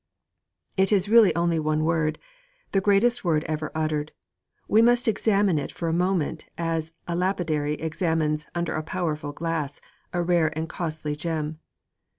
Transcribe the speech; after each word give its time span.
_'It 0.83 0.91
is 0.91 1.07
really 1.09 1.31
only 1.35 1.59
one 1.59 1.83
word: 1.83 2.17
the 2.71 2.81
greatest 2.81 3.23
word 3.23 3.43
ever 3.43 3.71
uttered; 3.75 4.13
we 4.67 4.81
must 4.81 5.07
examine 5.07 5.59
it 5.59 5.71
for 5.71 5.87
a 5.87 5.93
moment 5.93 6.47
as 6.57 6.91
a 7.07 7.15
lapidary 7.15 7.75
examines 7.75 8.47
under 8.55 8.73
a 8.75 8.81
powerful 8.81 9.31
glass 9.31 9.79
a 10.11 10.23
rare 10.23 10.51
and 10.57 10.67
costly 10.67 11.15
gem. 11.15 11.59